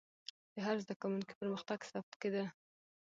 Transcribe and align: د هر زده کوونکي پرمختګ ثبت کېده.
د 0.53 0.55
هر 0.65 0.77
زده 0.83 0.95
کوونکي 1.01 1.33
پرمختګ 1.39 1.79
ثبت 1.91 2.13
کېده. 2.21 2.45